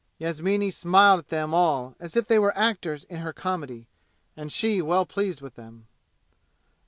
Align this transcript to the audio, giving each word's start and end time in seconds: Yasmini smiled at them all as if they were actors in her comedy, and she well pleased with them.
Yasmini 0.17 0.71
smiled 0.71 1.19
at 1.19 1.27
them 1.29 1.53
all 1.53 1.93
as 1.99 2.15
if 2.15 2.27
they 2.27 2.39
were 2.39 2.57
actors 2.57 3.03
in 3.03 3.17
her 3.17 3.31
comedy, 3.31 3.85
and 4.35 4.51
she 4.51 4.81
well 4.81 5.05
pleased 5.05 5.41
with 5.41 5.53
them. 5.53 5.85